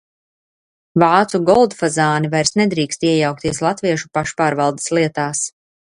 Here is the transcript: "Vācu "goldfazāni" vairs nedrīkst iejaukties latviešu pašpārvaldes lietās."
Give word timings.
"Vācu 1.01 1.41
"goldfazāni" 1.49 2.31
vairs 2.35 2.53
nedrīkst 2.61 3.07
iejaukties 3.11 3.61
latviešu 3.67 4.11
pašpārvaldes 4.19 4.93
lietās." 5.01 5.45